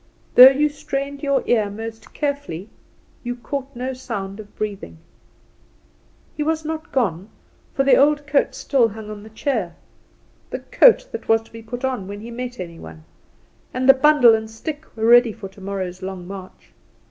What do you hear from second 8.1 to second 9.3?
coat still hung on the